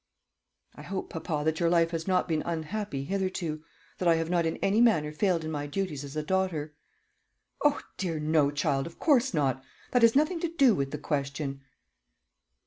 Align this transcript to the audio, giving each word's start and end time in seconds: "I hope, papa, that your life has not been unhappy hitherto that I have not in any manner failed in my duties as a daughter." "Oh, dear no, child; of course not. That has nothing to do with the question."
"I 0.73 0.81
hope, 0.81 1.11
papa, 1.11 1.43
that 1.45 1.59
your 1.59 1.69
life 1.69 1.91
has 1.91 2.07
not 2.07 2.27
been 2.27 2.41
unhappy 2.41 3.03
hitherto 3.03 3.63
that 3.99 4.07
I 4.07 4.15
have 4.15 4.31
not 4.31 4.47
in 4.47 4.57
any 4.57 4.81
manner 4.81 5.11
failed 5.13 5.43
in 5.43 5.51
my 5.51 5.67
duties 5.67 6.03
as 6.03 6.15
a 6.15 6.23
daughter." 6.23 6.73
"Oh, 7.63 7.79
dear 7.97 8.19
no, 8.19 8.49
child; 8.49 8.87
of 8.87 8.97
course 8.97 9.31
not. 9.31 9.63
That 9.91 10.01
has 10.01 10.15
nothing 10.15 10.39
to 10.39 10.49
do 10.51 10.73
with 10.73 10.89
the 10.89 10.97
question." 10.97 11.61